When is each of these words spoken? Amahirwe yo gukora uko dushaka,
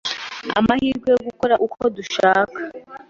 Amahirwe 0.59 1.07
yo 1.13 1.19
gukora 1.27 1.55
uko 1.65 1.81
dushaka, 1.95 2.59